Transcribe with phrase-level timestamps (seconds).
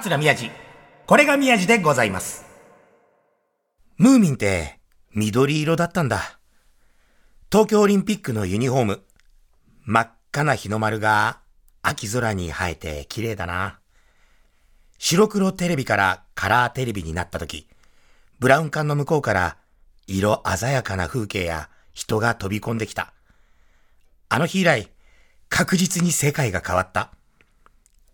[0.00, 0.50] 桂宮治。
[1.06, 2.44] これが宮治でございます。
[3.96, 4.80] ムーミンって
[5.14, 6.40] 緑色だったんだ。
[7.48, 9.02] 東京オリンピックのユニフォーム。
[9.84, 11.38] 真っ赤な日の丸が
[11.82, 13.78] 秋空に生えて綺麗だな。
[14.98, 17.68] 白黒テレビからカラーテレビになった時、
[18.40, 19.58] ブラウン管の向こうから
[20.08, 23.12] 色鮮やかな風景や人が飛び込んできた。
[24.28, 24.90] あの日以来、
[25.48, 27.12] 確実に世界が変わった。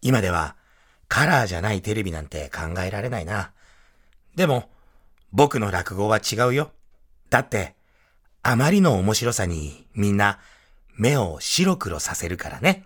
[0.03, 0.57] 今では
[1.11, 3.51] カラーじゃないテレビなんて考えられないな。
[4.37, 4.71] でも、
[5.33, 6.71] 僕の落語は違うよ。
[7.31, 7.75] だって、
[8.45, 10.39] あまりの面白さにみんな
[10.97, 12.85] 目を白黒させるからね。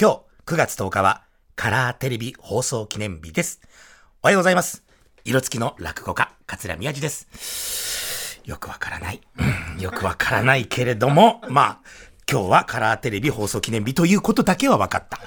[0.00, 1.22] 今日9月10日は
[1.54, 3.60] カラーテレビ放送記念日です。
[4.22, 4.82] おはようございます。
[5.24, 8.40] 色付きの落語家、桂宮治です。
[8.46, 9.20] よくわからない。
[9.78, 11.80] よくわからないけれども、まあ、
[12.30, 15.20] 今日はカラーテレビ放送記念日ということだけは分かった。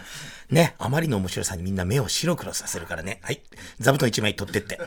[0.50, 3.20] ね、あまりの面白さにみんな目を白黒させるからね。
[3.22, 3.42] はい。
[3.80, 4.78] 座布団1枚取ってって。
[4.78, 4.86] ね、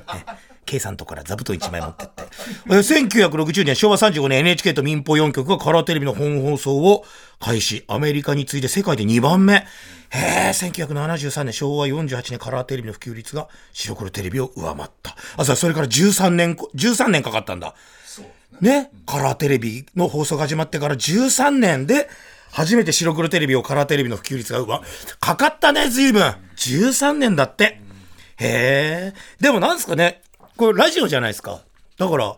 [0.65, 2.23] K さんとこから座布団1枚持ってって。
[2.67, 7.05] え1960年昭和35年 NHK と民放4局がカラーテレビの本放送を
[7.41, 7.85] 開始。
[7.89, 9.55] アメリカに次いで世界で2番目。
[9.55, 9.67] へ
[10.13, 15.15] え、1973年昭和48年カラーテレビの普及率が白黒テレビを上回った。
[15.37, 17.75] あ、さ、それから13年、13年かかったんだ。
[18.61, 22.09] ね、カラーテレビの放送が始まってから13年で、
[22.53, 24.83] 初めて白黒テレビをカラーテレビの普及率が、うわ、
[25.21, 26.23] かかったね、随分。
[26.57, 27.81] 13年だって。
[28.39, 29.15] へえ。
[29.41, 30.23] でもなんですかね、
[30.57, 31.61] これラジオじゃないですか。
[31.99, 32.37] だから、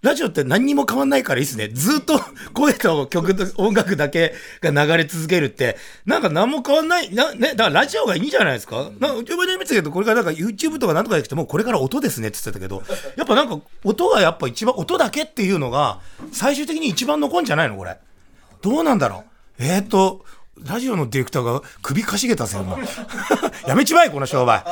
[0.00, 1.68] ラジオって何にも変わんないからいいですね。
[1.68, 2.20] ずっと
[2.54, 5.76] 声と曲と音楽だけが流れ続けるって、
[6.06, 7.12] なんか何も変わんない。
[7.12, 12.84] な、ね、だからラジオがいいんじゃないですかなんか、自分で見てたけど、これからなんか YouTube とかなんとかできても、これから音ですねって言ってたけど、
[13.16, 15.98] やっぱなんか音がやっぱ一番、音だけっていうのが、
[16.32, 17.76] 最終的に一番残んじゃないの？
[17.76, 17.96] これ。
[18.62, 19.37] どうなんだろう？
[19.58, 20.24] えー、と、
[20.64, 22.78] ラジオのディレクターが首かしげたぜ、もう。
[23.68, 24.62] やめちまえ、この商売。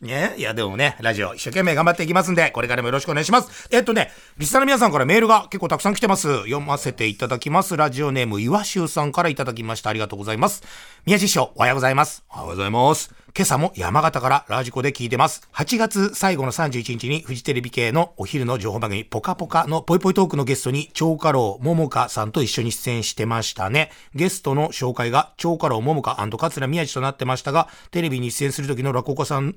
[0.00, 3.68] ねいや、でもね、ラジオ一生懸命頑張っていきますんで、これからもよろしくお願いします。
[3.70, 6.38] えっとね、リスナーの皆さんからメールが結構たくさん来てます。
[6.40, 7.76] 読ませていただきます。
[7.76, 9.90] ラジオネーム、岩修さんからいただきました。
[9.90, 10.62] ありがとうございます。
[11.06, 12.24] 宮地師匠、おはようございます。
[12.30, 13.21] おはようございます。
[13.34, 15.48] 今朝も山形からラジコで聞いてます。
[15.54, 23.90] 8月最後の31日にフジテレビ系のお昼の情報番組、ポカポカのポイポイトークのゲストに、超過労桃花さんと一緒に出演してましたね。
[24.14, 29.54] ゲストの紹介が、超過労桃花桂宮治となってましたが、テレビに出演する時の落語家さん、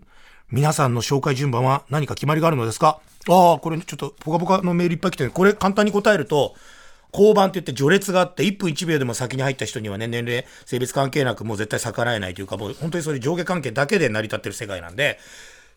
[0.50, 3.02] 皆さんの紹介順番は何か決まりがあるのですか？
[3.28, 5.31] ああ、これちょっとポカポカのメールいっぱい来てる。
[5.31, 6.56] これ簡単に答えると、
[7.16, 15.20] 交番って言って序列があって、1分1秒でも先に入った人にはね、年齢、性別関係なくもう絶対逆らえないというか、もう本当にそれ上下関係だけで成り立ってる世界なんで、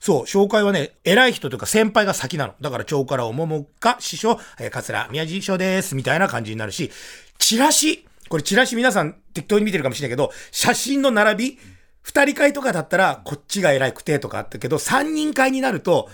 [0.00, 2.54] そう、紹介はね、偉い人というか先輩が先なの。
[2.60, 6.91] だから、長からおももか師匠、えー、桂宮治師匠です、みたいな感じになるし、
[7.38, 11.59] チラシ、これチラシ皆さん適当に見てるかもしれないけど、写真の並び、
[12.03, 16.09] 二人会とかだったら、こっちが偉くてとかあったけど、三人会になると、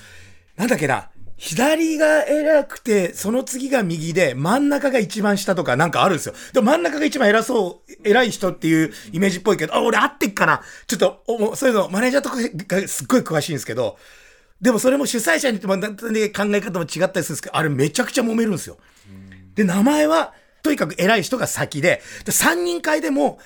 [0.56, 1.10] なんだっけな、
[1.44, 6.34] 左が偉くて、その次が右で、真ん中が一番下とかなんかあるんですよ。
[6.54, 10.62] でも真ん中が一番偉そう、偉い人っていうイメージっぽいけど、あ、俺合ってっかな。
[10.86, 11.22] ちょっと、
[11.54, 12.36] そういうの、マネージャーとか
[12.80, 13.98] がすっごい詳しいんですけど、
[14.58, 18.78] でもそれも主催者によっても、ね、考え方も違ったりするんですけど、あれめちゃくちゃ揉めるんですよ。
[19.54, 23.38] で、名前は、とにかく偉い人が先で、で、三人会でも、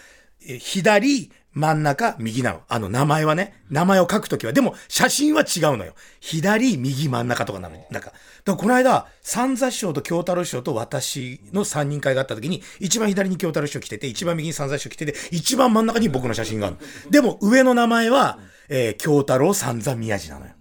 [0.61, 2.63] 左、真ん中、右なの。
[2.69, 3.65] あの、名前はね。
[3.69, 4.53] 名前を書くときは。
[4.53, 5.95] でも、写真は違うのよ。
[6.21, 7.85] 左、右、真ん中とかなの。
[7.91, 8.11] なんか。
[8.11, 8.13] だか
[8.45, 17.11] ら、この間、三座師匠と京太郎師匠と私の三人会があったときに、一番左に京太郎師匠来てて、一番右に三座師匠来てて、一番真ん中に僕の写真があるの。
[17.11, 18.39] でも、上の名前は、
[18.69, 20.53] えー、京太郎三座宮治なのよ。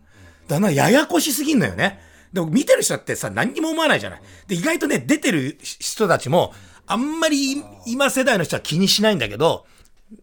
[0.47, 1.99] だな、ややこしすぎんのよね。
[2.33, 4.21] でも見てる人ってさ、何にも思わないじゃない。
[4.47, 6.55] で、意外とね、出てる人たちも、
[6.87, 9.67] あんまり今世代の人は気にしないんだけど、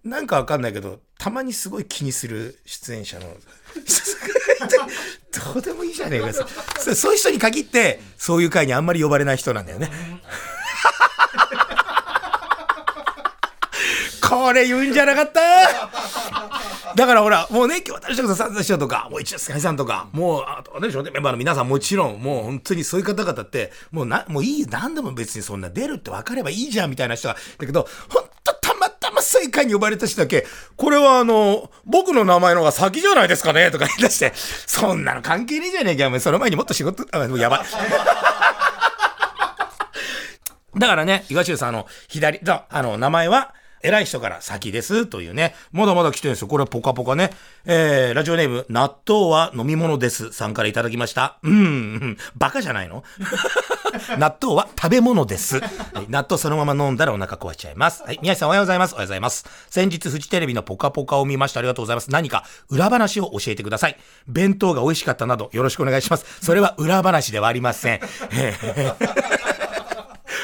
[0.02, 3.26] なんかわかんないけど、たまにすごい気にする出演者の。
[5.54, 6.32] どうでもいいじゃねえか
[6.78, 6.94] そ。
[6.94, 9.90] そういう人に限って、そういう会にあんまり呼ばれない人なんだよね。
[14.26, 15.40] これ言うんじゃなかった？
[16.94, 28.24] だからほら、もうね、今日私とかさん師匠とか、もう一応菅井さんとか、もう、あとね、メンバーの皆さんもちろん、もう本当にそういう方々って、もうな、もういい、何でも別にそんな出るって分かればいいじゃんみたいな人が、だけど、本
[29.24, 37.60] 当たまたまそういう会に呼ばれた人だけ、これはあの、僕の名前の方が先じゃないですかねとか言い出して、そんなの関係ねえじゃねえか、お前その前にもっと仕事、あ、もうやばい。
[40.76, 43.54] だからね、岩中さん、あの、左、あの、名前は、
[43.84, 46.48] 偉い人から先ですというね、まだまだ来てるんですよ。
[46.48, 47.30] これはポカポカね。
[47.66, 51.38] えー、ラジオネーム、納豆は飲み物ですさんからいただきました。
[51.42, 53.04] うん、バカじゃないの？
[54.18, 55.60] 納豆は食べ物です。
[55.60, 55.66] は
[56.02, 58.02] い納豆そのまま飲んだらお腹壊しちゃいます。
[58.02, 58.94] はい、宮治さんおはようございます。
[58.94, 59.44] おはようございます。
[59.68, 61.60] 先日フジテレビのポカポカを見ました。
[61.60, 62.10] ありがとうございます。
[62.10, 63.96] 何か裏話を教えてください。
[64.26, 66.24] 弁当が美味しかったなどよろしくお願いします。
[66.42, 68.00] それは裏話ではありません。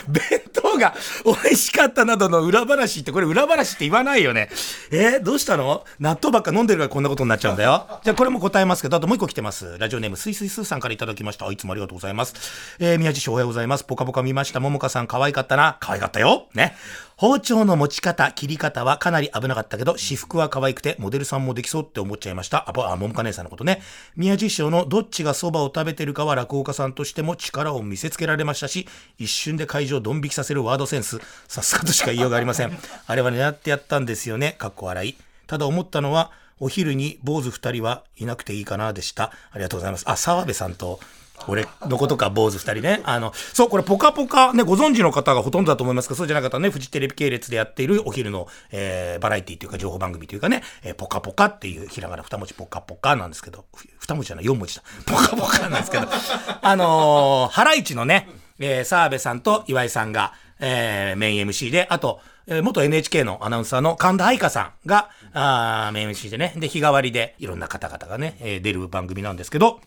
[0.09, 0.23] 弁
[0.81, 0.95] が
[1.25, 4.49] 美味しかったなどの裏話って、これ裏話って言わないよね。
[4.91, 5.85] えー、どうしたの？
[6.01, 7.87] 納豆ばっか飲んでるからこんなことになっちゃうんだよ。
[8.03, 9.79] じゃあこれも答えますけど、あともう一個来てます。
[9.79, 11.51] ラジオネームすいすいすーさんからいただきました。
[11.53, 12.35] いつもありがとうございます。
[12.81, 13.85] えー、宮地市おはようございます。
[13.85, 14.61] ぽかぽか見ました。
[14.61, 15.77] ももかさん可愛かったな。
[15.81, 16.49] 可愛かったよ。
[16.55, 16.75] ね。
[17.21, 22.65] 包丁の持ち方、切り方はかなり危なかったけど、私服は可愛くて、モデルさんもできそうって思っちゃいました。
[22.67, 23.83] あ、あ、ももか姉さんのことね。
[24.17, 28.89] 宮地師匠のどっちが蕎麦を食べてるかは落語家さんとしても力を見せつけられましたし、
[29.19, 32.73] 一瞬で会場をドン引きさせるワードセンス、さすがとしか言いようがありません。
[33.07, 34.57] あれは狙ってやったんですよね。
[34.59, 35.15] かっこ笑い。
[35.47, 39.25] ただ思ったのは、お昼に坊主二人はいなくていいかなでした。
[39.51, 40.05] ありがとうございます。
[40.09, 41.01] あ、澤部さんと
[41.49, 43.01] 俺のことか坊主二人ね。
[43.05, 53.65] あの、そう、これポカポカね、ご存知の方がほとんどだと思いますが、そうじゃなかったね、フジテレビ系列でやっているお昼の、えー、バラエティというか情報番組というかね、えー、ポカポカっていうひらがな二文字ポカポカなんですけど、
[53.99, 54.83] 二文字じゃない、四文字だ。
[55.07, 56.09] ポカポカなんですけど、
[56.63, 58.29] あのー、ハライチのね、
[58.59, 69.81] えー、澤部さんと岩井さんが、えー、メイン MC で、あと、え、元 NHK のアナウンサーの神田愛花さんが、あメイン MC でね、で、日替わりでいろんな方々がね、えー、出る番組なんですけど、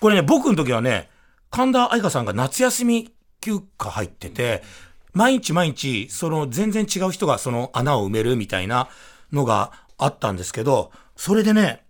[0.00, 1.08] これね、僕の時はね、
[1.50, 4.62] 神田愛花さんが夏休み休暇入ってて、
[5.12, 8.88] 毎日毎日、その全然違う人がその穴を埋めるみたいな
[9.32, 11.84] のがあったんですけど、それでね、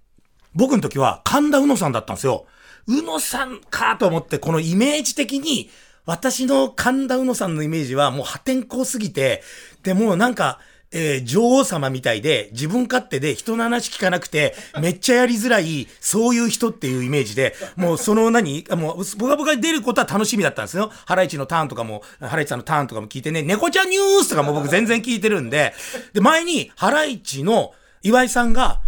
[0.54, 2.46] 僕の時は神田うのさんだったんですよ。
[2.86, 5.70] うのさんかと思って、このイメージ的に、
[6.04, 9.42] 私の神田うのさんのイメージはもう破天荒すぎて、
[9.82, 10.60] でもなんか、
[10.92, 20.90] えー、女王様みたいで、自分勝手で人の話聞かなくて、めっちゃやりづらい、そういう人っていうイメージで、もうその何、もう、ボカボカに出ることは楽しみだったんですよ。
[21.06, 25.74] ハライチのターンとかも、ハライチさんのターンとかも聞いてね、猫ちゃんニュースとかも僕全然聞いてるんで、
[26.12, 28.80] で、前に、ハライチの岩井さんが、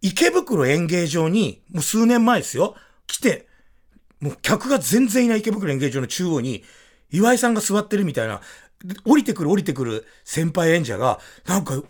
[0.00, 2.76] 池袋演芸場に、もう数年前ですよ、
[3.06, 3.46] 来て、
[4.20, 6.62] もう客が全然いない池袋演芸場の中央に、
[7.10, 8.40] 岩井さんが座ってるみたいな、
[9.04, 11.82] 降りてくる降りてくる先輩演者が、なんか、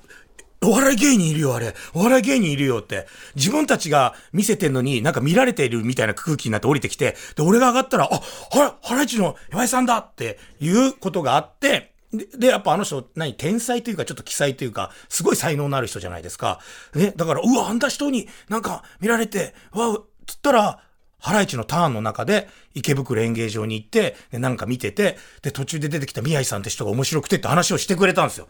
[0.63, 1.75] お笑い芸人いるよ、あれ。
[1.93, 3.07] お笑い芸人いるよって。
[3.35, 8.21] 自分たちが見せてんのになんか見られているみたいな空気になって降りてきて、で、俺が上がったら、あ、
[8.59, 16.61] はハライチの岩井さんだっていうことがあって、で、でやっぱあの人、何、天才というか、ちょっと奇才というか、すごい才能のある人じゃないですか。
[16.95, 20.81] ね、だから、うわ、あんな人になんか見られて、わ、つったら、
[21.25, 28.47] ハライチのターンの中で池袋演芸場に行って、で、なんか見てて、で、途中で出てきた宮井さんって人が面白くてって話をしてくれたんですよ。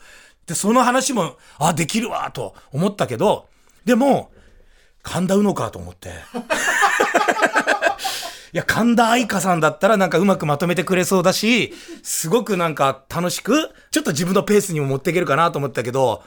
[0.48, 3.46] で、その話も、あ、できるわ、と思ったけど、
[3.84, 4.32] でも、
[5.04, 6.08] 神田うのかと思って。
[8.52, 11.72] いや、神田愛花さんだったらなんかうまくまとめてくれそうだし、
[12.02, 16.24] すごくなんか楽しく、ちょっと自分のペースにも持っていけるかなと思ったけど、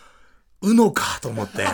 [0.62, 1.68] うのかと思って。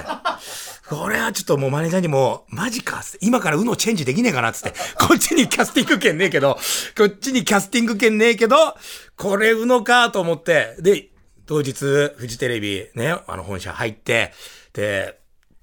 [0.96, 6.58] これはちょっともうマネージャーにも、マジか今からうのチェンジできねえかなっつって、こっちにキャスティング権ねえけど、
[6.98, 8.56] こっちにキャスティング権ねえけど、
[9.18, 11.10] これうのかと思って、で、
[11.46, 14.34] 当日、フジテレビね、あの本社入って、
[14.74, 15.20] で、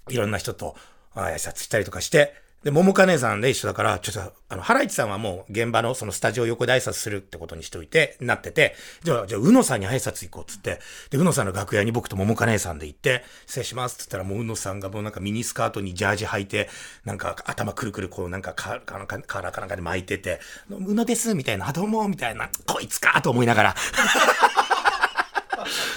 [0.09, 0.77] いろんな人と
[1.15, 16.69] 挨拶したりとかして、で、桃か姉さんで一緒だから、ちょっと、あの、ハライチさんはもう現場のそのスタジオ横で挨拶するってことにしておいて、なってて、じゃあ、じゃあ、うのさんに挨拶行こうっつって、で、うのさんの楽屋に僕と桃か姉さんで行って、失礼しますっつったら、もううのさんがもうなんかミニスカートにジャージ履いて、
[17.06, 20.38] なんか頭くるくるこうなんかカーラかかなんかで巻いてて、
[20.69, 23.74] うのですみたいな、どうもみたいな、こいつかと思いながら。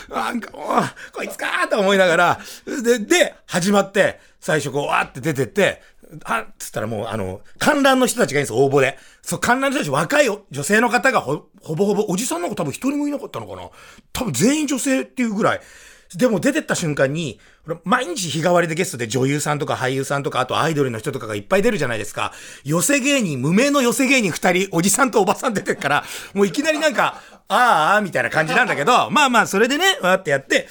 [0.09, 2.39] なんかもう、こいつかと思いながら、
[2.83, 5.81] で、で、始まって、最初こう、わーって出てって、
[6.23, 8.97] あっつったらもう、あの、観覧の人たちがいいんです応募で。
[9.21, 13.69] そう、観覧の人たち、若い女性の方がほ、ほぼほぼ、おじさんの子多分一人もいなかったのかな
[14.11, 15.61] 多分全員女性っていうぐらい。
[16.15, 17.39] でも出てった瞬間に、
[17.83, 22.33] 毎日日替わりでゲストで女優さんとか俳優さんとか、あとアイドルの人とかがいっぱい出るじゃないですか。
[22.63, 30.67] 寄せ芸人、無名の寄せ芸人二人、おじさんとおばさん出てるから、もういきなりなんか、ああ、みたいな感じなんだけど、まあまあ、それでね、わってやって、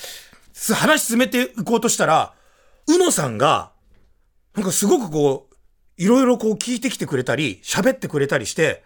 [0.75, 2.35] 話進めていこうとしたら、
[2.87, 3.72] うのさんが、
[4.55, 5.55] なんかすごくこう、
[6.03, 8.83] いろいろこう聞いてきてくれたり、喋ってくれたりして、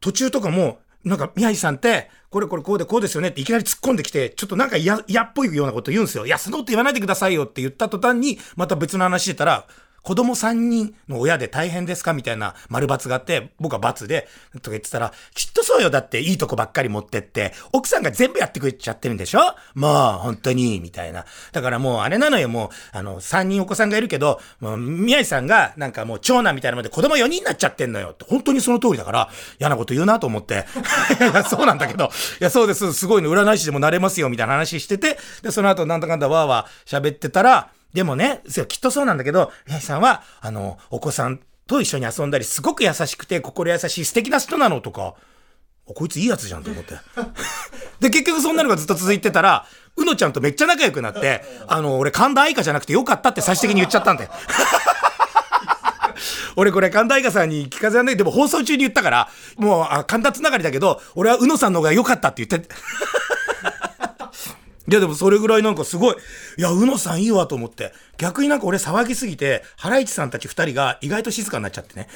[0.00, 6.26] 途中とかも、なんか、宮治さんって、これこれこうでこうですよねっていきなり突っ込んできて、ちょっとなんか嫌、っぽいようなこと言うんですよ。
[6.26, 9.66] いや、そのこと言わないでくださいよって言った途端に、また別の話してたら、
[10.06, 12.12] 子供3人の親で大変ですか？
[12.12, 15.90] みたいな丸抜があって、僕は×で、とか言ってたら、きっとそうよ。
[15.90, 19.40] だっていいとこばっかり持ってって、奥さんが全部やってくれちゃってるんでしょ？
[19.74, 21.24] もう、本当に、みたいな。
[21.50, 28.10] だからもう、あれなのよ、もう、あの、3人お子さんがいるけど、もう、宮治さんが、なんかもう、長男みたいなので子供4人になっちゃってんのよ。
[28.10, 30.66] って、本当にその通りだから、嫌なこと言うなと思って。
[31.18, 32.10] いや、そうなんだけど、
[32.40, 45.14] いや、そうです、すごいの、占い師でもなれますよ、みたいな話してて、で、その後、なんだかんだわーわー喋ってたら、でもね、きっとそうなんだけど、宮治さんは、あの、お子さんと一緒に遊んだり、すごく優しくて、心優しい素敵な人なのとか、
[45.94, 46.94] こいついいやつじゃんと思って。
[48.00, 49.66] で、結局そんなのがずっと続いてたら、
[49.96, 54.30] うのちゃんとめっちゃ仲良くなって、あの、俺神田愛花じゃなくてよかったって最終的に言っちゃったんだよ。
[56.56, 58.16] 俺これ神田愛花さんに聞かせられない。
[58.16, 62.68] でも放送中に言ったから、もう、あ神田つながりだけど、俺はうのさんの方が良かったって言って。
[64.88, 66.16] いやでもそれぐらいなんかすごい、
[66.58, 67.92] いや、うのさんいいわと思って。
[68.18, 72.08] 逆になんか俺騒ぎすぎて、ハライチさんたち二人が意外と静かになっちゃってね。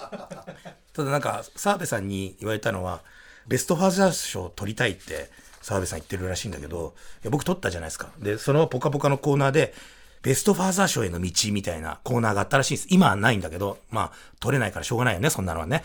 [0.92, 3.00] ただなんか、澤部さんに言われたのは、
[3.48, 5.30] ベストファーザー賞取りたいって
[5.62, 8.10] 澤部さん言ってるらしいんだけど、いや僕取ったじゃないですか。
[8.18, 9.74] で、そのポカポカのコーナーで、
[10.22, 12.88] ベストファーザー賞への道みたいなコーナーがあったらしいんです。
[12.90, 15.82] 今はないんだけど、まあ、取れないからしょうがないよね、そんなのはね。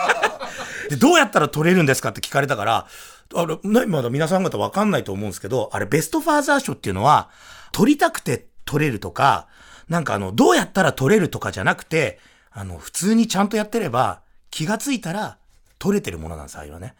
[0.88, 2.86] で、どうやったら取れるんですかって聞かれたから、
[3.34, 7.30] あれ、ね、まだ皆さん方わかんないと思うんですけど、あれ、ベストファーザー賞っていうのは、
[7.72, 9.48] 取りたくて取れるとか、
[9.88, 12.18] なんかあの、どうやったら取れるとかじゃなくて、
[12.50, 15.38] あの、普通にちゃんとやってれば、気がついたら、
[15.78, 16.94] 取れてるものなんです、ああいうのね。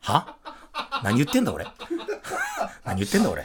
[0.00, 0.36] は？
[1.02, 1.66] 何言ってんだ俺？
[2.84, 3.44] 何言ってんだ俺？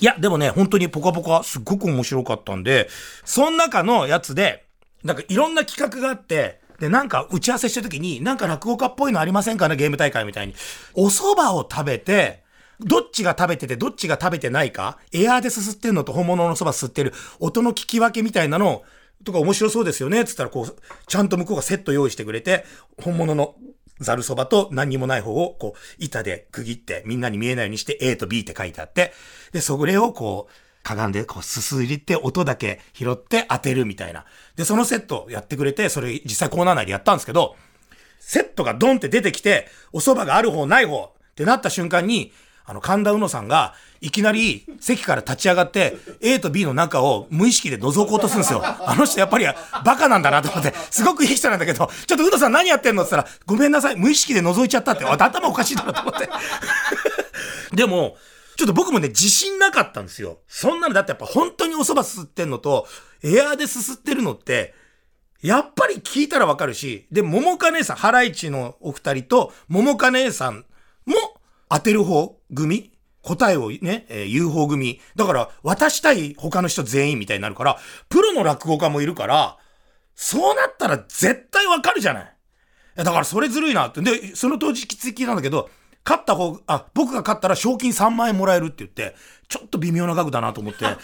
[0.00, 2.88] いや、でもね、本当にポカポカすっごく面白かったんで、
[3.24, 4.66] その中のやつで、
[5.04, 10.54] なんかいろんな企画があって、で、なんか打ち合わせした時に、なんか落語家っぽいのありませんかねゲーム大会みたいに。
[10.94, 12.44] お蕎麦を食べて、
[12.80, 18.82] どっちが食べててどっちが食べてないか、エアーですすってんのと本物の蕎麦吸ってる音の聞き分けみたいなの
[19.24, 22.64] とか面白そうですよねつったらこう、ちゃんと向こうがセット用意してくれて、
[23.02, 23.56] 本物の
[24.00, 29.12] ざるそばと何にもない方をこう、板で区切ってみんなに見えないようにして A と B って書いてあって、
[29.52, 30.52] で、それをこう、
[30.88, 34.24] かがんでこうすすりって音だけ拾って当てるみたいな。
[34.56, 37.56] で、そのセットやってくれて、それ実際コーナー内でやったんですけど、
[38.18, 42.32] セットがドンって出てきて、お蕎麦がある方ない方ってなった瞬間に、
[42.64, 48.62] あの、神田うのさんが、いきなり席から立ち上がって、A と B の中を無意識で覗こうとするんですよ。
[48.64, 49.46] あの人やっぱり
[49.84, 56.28] バカなんだなと思って、すごくいい人なんだけど、ちょっとうのさん何やってんのって言ったら、ごめんなさい、無意識で覗いちゃったって、頭おかしいだろと思って。
[57.76, 58.16] でも、
[58.58, 60.40] ちょっと僕もね、自信なかったんですよ。
[60.48, 62.88] そんなのだってやっぱ本当にお蕎麦すすってんのと、
[63.22, 64.74] エアーですすってるのって、
[65.40, 70.64] やっぱり聞いたらわかるし、で、桃花姉さん、ハライチのお二人と、桃花姉さん
[71.06, 71.14] も
[71.68, 72.92] 当てる方組？
[73.22, 75.00] 答えをね、えー、言う方組。
[75.14, 79.56] だから、渡したい他の人全員みたいになるから、プロの落語家もいるから、
[80.16, 82.34] そうなったら絶対わかるじゃない。
[82.96, 84.00] だからそれずるいなって。
[84.00, 85.70] で、その当時きつい聞いたんだけど、
[86.08, 89.14] 勝った方、あ、僕が勝ったら賞金3万円もらえるって言って、
[89.46, 90.96] ちょっと微妙な額だなと思って、 もう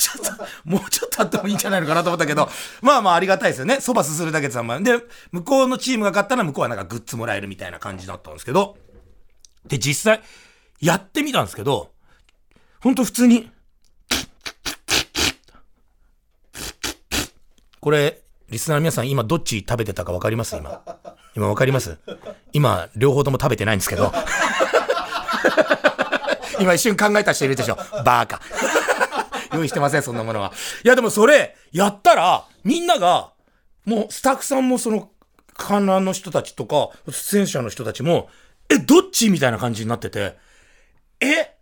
[0.00, 2.50] ちょっと、もうちょっとあってもいいんじゃないのかなと思ったけど、
[2.82, 3.76] まあまあありがたいですよね。
[3.76, 4.82] 蕎麦すするだけで3万円。
[4.82, 4.98] で、
[5.30, 8.76] 向こうのチームが勝ったら向こうはなんかグッズもらえるみたいな感じだったんですけど、
[9.68, 10.22] で、実際、
[10.80, 11.92] やってみたんですけど、
[12.80, 13.48] ほんと普通に、
[17.78, 20.56] これ、リスナーの皆さん今どっち食べてたか分かります？
[20.56, 20.82] 今。
[21.36, 21.98] 今分かります？
[22.52, 24.12] 今、両方とも食べてないんですけど。
[26.60, 27.76] 今一瞬考えた人いるでしょ？
[28.04, 28.40] バーカ。
[29.52, 30.52] 用意してません、そんなものは。
[30.84, 33.32] いや、でもそれ、やったら、みんなが、
[33.84, 35.10] もうスタッフさんもその、
[35.54, 38.28] 観覧の人たちとか、出演者の人たちも、
[38.70, 40.36] え、どっちみたいな感じになってて、
[41.20, 41.54] え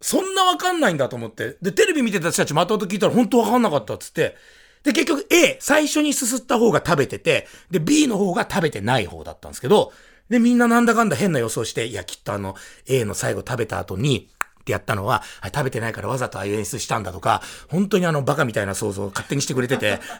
[0.00, 1.56] そんなわかんないんだと思って。
[1.62, 4.36] で、テレビ見てた人たちまたと聞いたら本当わかんなかったっつって、
[4.84, 9.92] で、結局 A、最初にすすった方が食べてて、で、B の方が食べてない方だったんですけど、
[10.28, 12.54] で、みんななんだかんだ変な予想して、いや、きっとあの、
[12.86, 14.28] A の最後食べた後に、
[14.60, 20.00] ってやったのは、食べてないからわざとああいう演出したんだとか、本当にあの、バカみたいな想像を勝手にしてくれてて、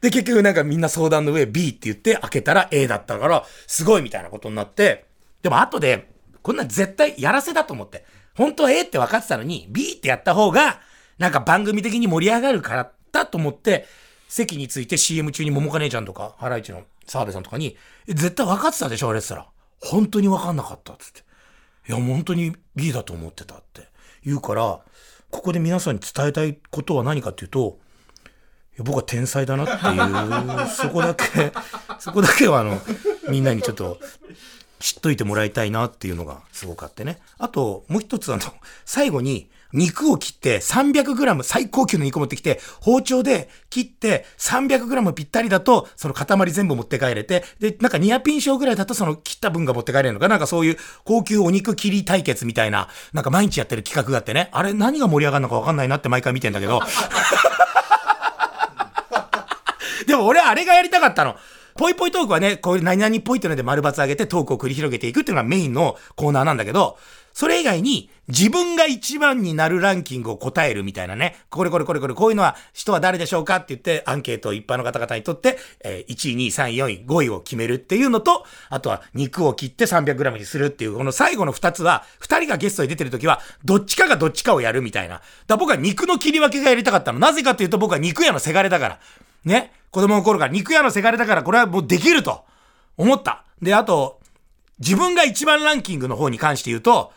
[0.00, 5.06] で、結局なんかみんな相談の上 B って言って開けたら A だったから、すごいみたいなことになって、
[5.42, 6.08] でも後で、
[6.42, 8.04] こんな絶対やらせだと思って。
[8.34, 10.80] 本当は A って分かってたのに、B ってやった方が、
[11.22, 13.86] なんか番組的に盛り上がるからだと思って、
[14.28, 17.76] 席について CM 中に桃花姉ちゃんとか、ハライチの澤部さんとかに、
[18.08, 19.52] 絶対分かってたでしょあれって言ったら。
[19.88, 21.20] 本当に分かんなかったっつって。
[21.88, 23.86] いや、本当に B だと思ってたって
[24.24, 24.80] 言うから、
[25.30, 27.78] ここで皆さんに伝えたいことは何かっていうと、
[28.78, 31.52] 僕は天才だなっていう、 そこだけ、
[32.00, 32.80] そこだけはあの、
[33.28, 34.00] みんなにちょっと
[34.80, 37.20] 知っといてもらいたいなっていうのがすごくあってね。
[37.38, 38.42] あと、もう一つあの、
[38.84, 56.80] 最後に、肉を切って 300g 最高級の肉持ってきて、包丁で切って 300g ぴったりだと、その塊全部持って帰れて、で、なんかニアピン賞ぐらいだとその切った分が持って帰れるのか、なんかそういう高級お肉切り対決みたいな、なんか毎日やってる企画があってね、あれ何が盛り上がるのかわかんないなって毎回見てんだけど。
[60.06, 61.36] でも俺あれがやりたかったの。
[61.76, 66.98] ぽいぽいトークはね、こういう何々っぽいってので丸抜上げてトークを繰り広げていくっていうのがメインのコーナーなんだけど、
[67.32, 85.20] それ以外に自分が一番になるランキングを答えるみたいなね、これこれこれこれこういうのは人は誰でしょうかって言ってアンケートを一般の方々にとって、えー、1位、2位、3位、4位、5位を決めるっていうのと、あとは肉を切って 300g にするっていう、この最後の2つは、2人がゲストに出てる時は、どっちかがどっちかをやるみたいな。
[85.46, 87.18] だ僕は肉の切り分けがやりたかったの。
[87.18, 89.00] なぜかっていうと僕は肉屋のせがれだから。
[89.44, 89.72] ね。
[89.90, 92.44] 子供の頃から肉屋のせがれだからこれはもうできると
[92.96, 93.44] 思った。
[93.60, 94.20] で、あと、
[94.78, 97.12] 自分が一番ランキングの方に関して言うと、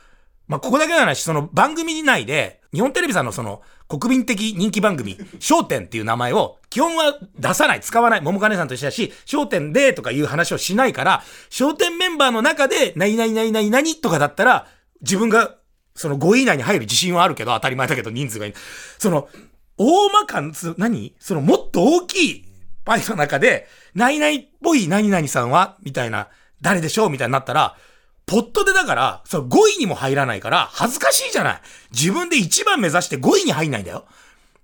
[0.48, 5.18] まあ、ここだけの話、その番組内で、日本テレビさんのその国民的人気番組、
[5.50, 11.24] 笑点っていう名前を基本は出さない、使わない、桃金さんと一緒だし、笑点でとかいう話をしないから、
[11.58, 14.68] 笑点メンバーの中で、何々何々何とかだったら、
[15.02, 15.56] 自分が
[15.96, 18.56] その5位以内に入る自信はあるけど、当たり前だけど人数がいる。
[19.00, 19.30] その、
[19.78, 20.42] 大まか、
[20.78, 21.16] 何？
[21.20, 22.46] そのもっと大きい
[22.84, 26.28] パイの中で、何々っぽい何々さんはみたいな、
[26.62, 27.10] 誰でしょう？
[27.10, 27.78] みたいになったら、
[28.25, 31.62] ポットでだから、そう、5位にも入らないから、恥ずかしいじゃない。
[31.91, 34.05] 自分で1番目指して5位に入んないんだよ。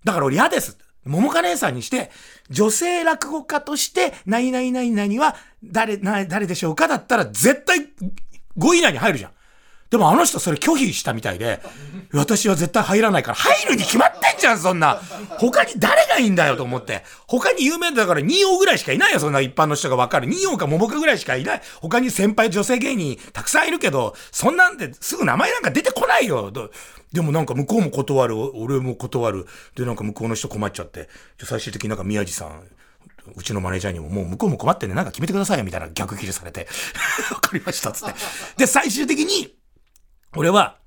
[0.03, 0.77] だから俺嫌です。
[1.05, 2.11] 桃花姉さんにして、
[2.49, 7.89] 女性落語家として、何々何々は、誰、誰でしょうかだったら、絶対
[8.57, 9.31] 5位以内に入るじゃん。
[9.91, 11.61] でもあの人それ拒否したみたいで、
[12.13, 15.01] 私は絶対入らないから、入るに決まってんじゃん、そんな。
[15.37, 17.03] 他に誰がいいんだよと思って。
[17.27, 20.29] 他に有名だから2王ぐらいしかいないよ、そんな一般の人がわかる。
[20.29, 21.61] 2王か桃かぐらいしかいない。
[21.81, 26.53] 他に先輩女性芸人たくさんいるけど、そんなんですぐ名前なんか出てこないよ。
[27.11, 29.45] でもなんか向こうも断る、俺も断る。
[29.75, 31.09] で、なんか向こうの人困っちゃって。
[31.43, 32.63] 最終的になんか宮地さん、
[33.35, 36.67] うちのマネージャーにももう向こうも困ってんでなんか決めてくださいよみたいな逆切れされて。
[37.31, 38.15] わかりましたつって。
[38.57, 39.60] で、最終的に、
[40.35, 40.77] 俺は、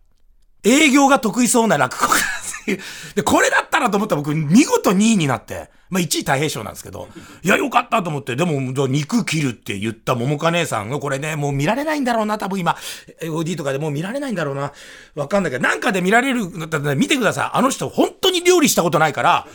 [0.65, 2.21] 営業が得意そうな落語家
[3.15, 7.09] で、これだったらと思ったら僕、見事2位になって、まあ1位太平賞なんですけど、
[7.43, 12.77] いや、よかったと思って、でも、肉切るって言った桃花姉さんが、これね、もう見られないんだろうな、多分今、
[13.21, 14.73] OD とかでもう見られないんだろうな。
[15.15, 17.59] わかんないけど、なんかで見られるんだったら見てください。
[17.59, 19.47] あの人、本当に料理したことないから、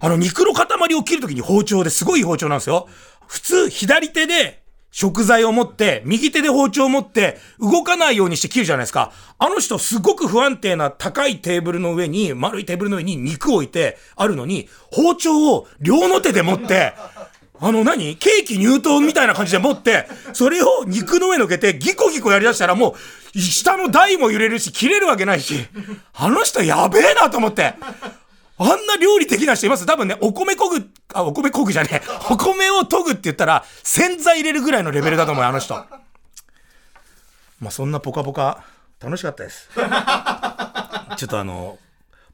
[0.00, 2.88] あの、肉の塊を切るときに包丁ですごい包丁なんですよ。
[3.26, 4.62] 普通、左手で、
[4.96, 9.12] 食材を持って、右手で包丁を持って、動かないようにして切るじゃないですか。
[9.38, 16.94] あの人すごく不安定な高いテーブルの上に、丸いテーブルの上に肉を置いてあるのに、包丁を両の手で持って、
[17.60, 18.16] あの何？
[18.16, 22.96] ケーキ入刀みたいな感じで持って、それを肉の上乗けてギコギコやりだしたらも
[23.34, 25.66] う、下の台も揺れるし、切れるわけないし、
[26.14, 27.74] あの人やべえなと思って。
[28.58, 29.84] あんな料理的な人います？
[29.86, 32.02] 多分ね、お米こぐ、あ、お米こぐじゃねえ。
[32.32, 35.74] お米を研ぐって言ったら、洗剤入れるぐらいのレベルだと思うよ、あの人。
[37.60, 38.64] まあ、そんなポカポカ、
[39.00, 39.68] 楽しかったです。
[41.16, 41.78] ちょっとあの、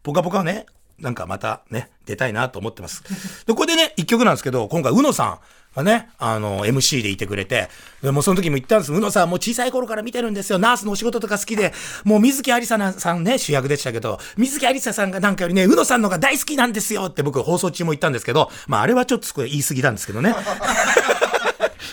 [0.03, 0.67] ポカポカね、
[1.03, 3.03] なんかまたね、出たいなと思ってます。
[3.47, 5.39] で、ここでね、一曲なんですけど、今回、うのさん、
[5.75, 7.69] がね、あの、MC でいてくれて、
[8.03, 8.93] でもその時も言ったんです。
[8.93, 10.59] うのさんもう小さい頃から見てるんですよ。
[10.59, 11.73] ナースのお仕事とか好きで、
[12.05, 20.35] もう水木有沙さんね、主役でしたけど、水木有沙さんがなんかよりね、うのさんのが大好きなんですよって僕放送中も言ったんですけど、まああれはちょっと言い過ぎなんですけどね。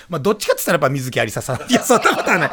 [0.09, 1.57] まあ、どっちかって言ったらやっぱ水木有沙さん。
[1.69, 2.51] いや、そんなことはない。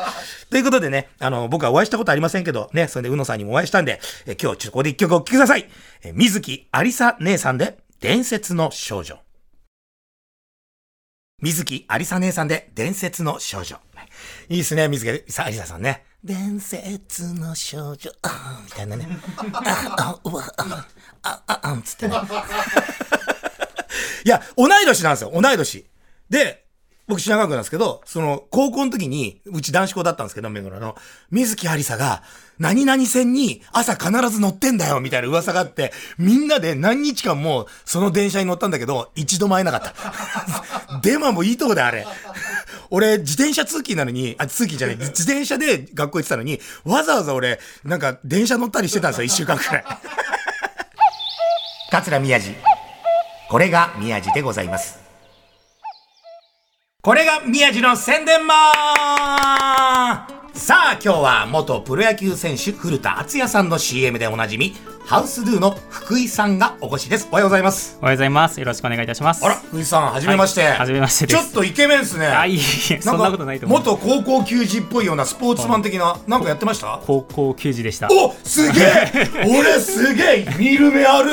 [0.51, 5.69] ということでね、あの、僕はお会いしたことありませんけど、ね、それでうのさんにもお会いしたんで、え今日ちょっとここで一曲お聴きください。
[6.03, 9.19] え水木有沙姉さんで、伝説の少女。
[11.43, 13.77] 水木有沙姉さんで伝説の少女。
[14.49, 16.05] いいですね、水木有沙さんね。
[16.25, 19.07] 伝説の少女、あみたいなね。
[19.53, 20.87] あ、あ、うわ、あ、
[21.23, 22.17] あ、あ、あ、つってね。
[24.25, 25.87] いや、同い年なんですよ、同い年。
[26.29, 26.66] で、
[27.09, 30.97] 僕品川区なんですけど、その、高校の時に、うち男子校だったんですけど、目黒の、
[31.31, 32.23] 水木有沙が、
[32.59, 40.99] 何々線に朝必ず乗ってんだよ、みたいな噂があって、みんなで何日間もその電車に乗ったんだけど、一度も会えなかった。
[41.03, 42.07] デマもいいとこだ、あれ。
[42.91, 49.85] 俺、自転車通勤なのに、あ、通勤じゃない、自転車で学校行ってたのに、わざわざ俺、なんか電車乗ったりしてたんですよ、一週間くらい。
[51.93, 52.55] 桂宮治。
[53.49, 55.06] これが宮治でございます。
[57.07, 58.59] これが宮地の宣伝マン。
[60.55, 64.75] さあ今日は元プロ野球選手古田敦也さんの CM でおなじみ
[65.07, 67.29] ハウスドゥの福井さんがお越しです。
[67.31, 67.97] おはようございます。
[68.01, 68.59] おはようございます。
[68.59, 69.45] よろしくお願いいたします。
[69.45, 72.27] あら福井さんはじめまして、はいめましてちょっとイケメンですね。
[72.27, 73.79] あ、いえいえ、そんなことないと思う。
[73.79, 77.01] 元高校球児っぽいようなスポーツマン的な、なんかやってました？
[77.07, 78.09] 高校球児でした。
[78.11, 79.31] おすげえ！
[79.47, 81.31] 俺すげえ見る目ある！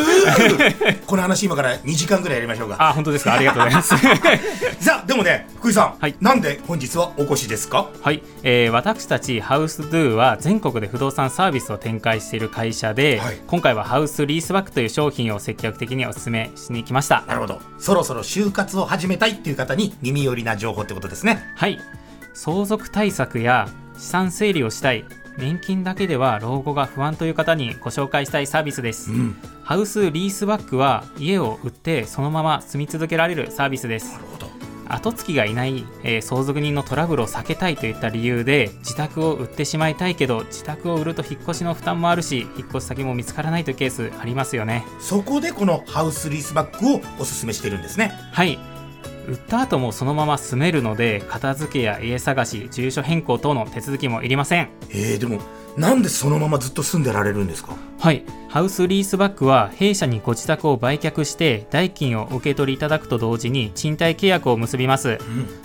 [1.07, 2.75] この話今から2時間ぐらいやりましょうか。
[2.79, 3.33] あ、本当ですか？
[3.33, 3.95] ありがとうございます。
[4.79, 6.15] さあでもね福井さん、はい。
[6.21, 7.87] なんで本日はお越しですか？
[8.03, 13.37] はい、えー私たちハウスドゥは全国で不動産サービスを展開している会社で、はい。
[13.47, 17.23] 今回はハウスリースバックという商品を積極的にお勧めしに来ました。
[17.27, 21.79] なるほどそろそろ就活を始めたいっていう方に耳寄りな情報ってことですねはい、
[22.33, 25.05] 相続対策や資産整理をしたい。
[25.37, 29.11] 年金だけでは老後が不安という方にご紹介したいサービスです。
[29.11, 34.52] うんハウスリースバックは家を売ってそのまま住み続けられるサービスですなるほど
[34.87, 44.85] 後継ぎがいない、えー相続人のトラブルを避けたいといった理由で自宅を売ってしまいたいけど自宅を売ると引っ越しの負担もあるし引っ越し先も見つからないというケースありますよね。
[44.99, 48.11] そこでこのハウスリースバックをおすすめしてるんですね。
[48.31, 48.72] はい
[49.27, 54.69] 売った後もそのまま住めるので片付けや家探し住所変更等の手続きもいりません。
[54.89, 55.39] えー、でも
[55.77, 57.75] なんでそのままずっと住んでられるんですか？
[57.99, 65.09] はい、ハウスリースバックは弊社にご自宅を売却して代金を受け取りいただくと同時に賃貸契約を結びます。
[65.09, 65.17] うん。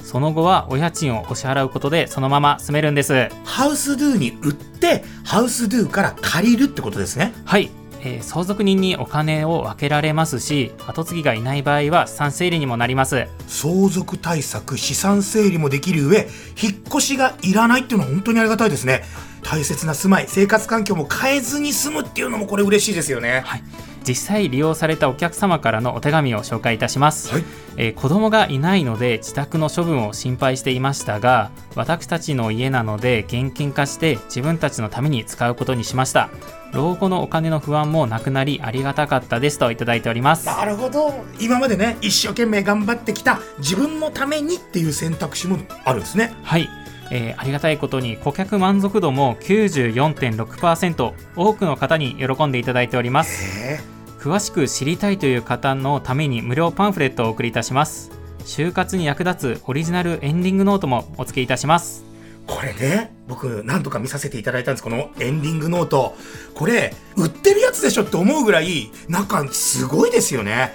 [0.02, 3.28] その後はお家賃をお支払うことでそのまま住めるんです。
[3.44, 7.34] ハウスドゥに売ってハウスドゥから借りるってことですね。
[7.44, 13.26] はい、えー相続人にお金を分けられますし後継ぎがいない場合は資産整理にもなります。
[13.46, 16.28] 相続対策資産整理もできる上
[16.60, 19.04] 引っ越しがいらないっていうのは本当にありがたいですね。
[19.42, 23.42] 大切な住まい生活環境も変えずに住むっていうのもこれ嬉しいですよね。
[23.44, 23.62] はい
[24.08, 27.44] 実際利用されたお客様からのお手紙を紹介いたします、はい。
[27.76, 36.30] えー子供がいないので自宅の処分を心配していましたが私たちの家なので現金化して自分たちのために使うことにしました。
[36.72, 40.46] 老後のお金の不安もなくなりありがたかったですといただいております。
[40.46, 41.12] なるほど。
[41.38, 46.34] 今までね一生懸命頑張ってきた自分のためにっていう選択肢もあるんですね。
[46.42, 46.68] はい、
[47.10, 58.10] えーありがたいことに顧客満足度も94.6%多くの方に喜んでいただいております詳しく知りたいという方のために無料パンフレットをお送りいたします。
[58.40, 62.04] 就活に役立つオリジナルエンディングノートもお付けいたします。
[62.46, 64.82] これね僕何度か見させていただいたんです。
[64.82, 66.16] このエンディングノート。
[66.54, 70.72] これ売ってるやつでしょって思うぐらい中すごいですよね。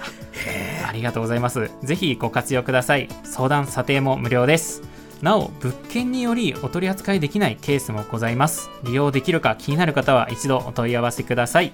[0.88, 1.70] ありがとうございます。
[1.82, 3.08] ぜひご活用ください。
[3.24, 4.82] 相談査定も無料です。
[5.20, 8.70] なお物件によりお取り扱いできないケースもございます。
[8.84, 11.72] 利用できるか気になる方は一度お問い合わせください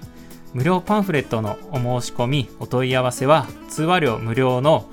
[0.53, 4.89] 無料パンフレットのお申し込みお問い合わせは通話料無料の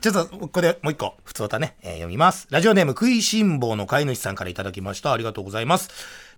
[0.00, 2.48] ちょっと、ここでもう一個、普通歌ね、えー読みます。
[2.50, 5.12] ラジオネーム、食いしん坊の飼い主さんからいただきました。
[5.12, 5.90] ありがとうございます。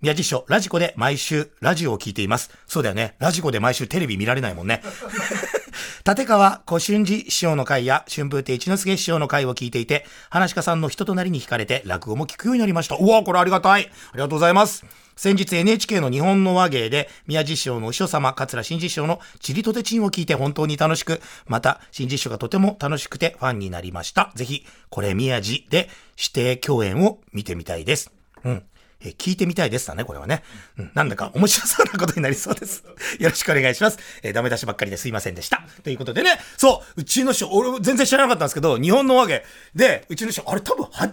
[0.03, 2.51] 宮地師匠、ラジコで毎週、ラジオを聞いています。
[2.67, 3.15] そうだよね。
[3.19, 4.83] ラジコで毎週テレビ見られないもんね。
[6.07, 12.97] 立川小春寺師匠の会や春風亭一之輔師匠の会を聞いていて、話し家さんの人となりに惹かれて落語も聞くようになりました。
[12.97, 13.83] うわ、これありがたい。
[13.83, 14.85] ありがとうございます。
[15.19, 24.31] 先日 NHK の日本の和芸で宮地師匠のお師匠様、桂新地師匠のチリとてチンを聞いて本当に楽しく、また新地師匠がとても楽しくてファンになりました。
[24.37, 28.13] ぜひ、これ宮地で指定共演を見てみたいです。
[28.45, 28.63] うん。
[29.01, 30.45] え聞いてみたいですだね、これはね。
[30.79, 32.85] うん、なんだか面白そうなことになりそうです。
[33.19, 33.99] よろしくお願いします。
[34.23, 35.67] えーダメ出しばっかりですいませんでした。
[35.83, 41.13] ということでね、そう、うちの師匠、俺全然知らなかったんですけど、日本の和芸で、うちの師匠、あれ多分初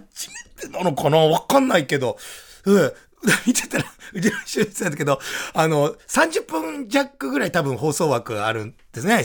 [0.59, 1.17] めてなのかな？
[1.17, 2.19] わかんないけど、
[2.65, 2.93] うん。
[3.45, 5.19] 見てたら、うちの師匠言ってたんだけど、
[5.53, 9.23] あの、30分弱ぐらい多分放送枠あるんですね。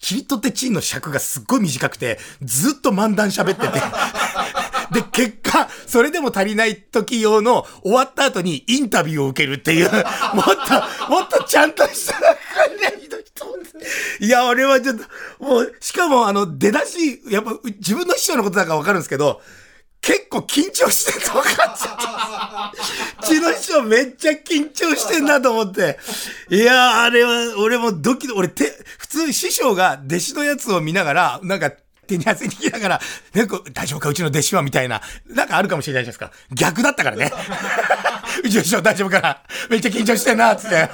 [0.00, 3.82] 切り取ってチンの尺がすっごい短くて、ずっと漫談喋ってて。
[4.92, 10.02] で、結果、それでも足りない時用の終わった後にインタビューを受けるっていう、 もっ
[11.04, 15.04] と、もっとちゃんとした中で、ひどいと思っていや、俺はちょっと、
[15.44, 19.42] もう、しかもあの、出だし、やっぱ自分の師匠のことだからわかるんですけど、
[20.00, 23.26] 結構緊張してると分かっちゃった。
[23.26, 25.98] 血の師匠めっちゃ緊張してんなと思って。
[26.50, 31.72] いやー、あれは、俺もドキドキ、俺て、普通師匠が弟子のやつを見ながら、なんか、
[32.08, 33.00] 手に汗にきながら、
[33.34, 36.54] ね、こう大丈夫かうちの弟子はみたいな、なんかあるかもしれないじゃないですか。
[36.54, 37.30] 逆だったからね。
[38.42, 40.88] うちの師匠大丈夫かなめっちゃ緊張してんな、つって。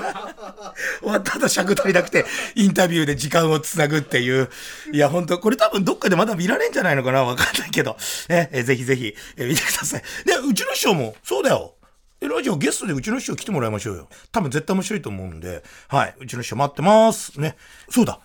[1.01, 4.51] 終わった後尺足りなくて、インタビューで時間をつなぐっていう。
[4.93, 7.25] いや、本当これ多分どっかでまだ見られんじゃないのかな？
[7.25, 7.97] わかんないけど。
[8.29, 10.03] ね、えぜひぜひ、え見てください。
[10.25, 11.75] で、うちの師匠も、そうだよ。
[12.21, 14.09] ラジオゲストでうちの師匠来てもらいましょうよ。
[14.33, 16.15] 多分絶対面白いと思うんで、はい。
[16.19, 17.39] うちの師匠待ってます。
[17.41, 17.57] ね。
[17.91, 18.21] そうだ。